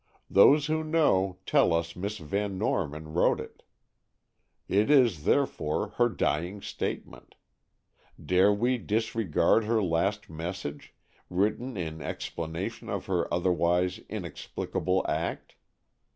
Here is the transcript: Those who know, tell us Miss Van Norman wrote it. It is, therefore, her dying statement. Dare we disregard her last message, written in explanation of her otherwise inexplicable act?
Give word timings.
Those 0.31 0.65
who 0.65 0.83
know, 0.83 1.37
tell 1.45 1.71
us 1.71 1.95
Miss 1.95 2.17
Van 2.17 2.57
Norman 2.57 3.13
wrote 3.13 3.39
it. 3.39 3.61
It 4.67 4.89
is, 4.89 5.25
therefore, 5.25 5.89
her 5.89 6.09
dying 6.09 6.59
statement. 6.63 7.35
Dare 8.19 8.51
we 8.51 8.79
disregard 8.79 9.65
her 9.65 9.79
last 9.79 10.27
message, 10.27 10.95
written 11.29 11.77
in 11.77 12.01
explanation 12.01 12.89
of 12.89 13.05
her 13.05 13.31
otherwise 13.31 13.99
inexplicable 14.09 15.05
act? 15.07 15.53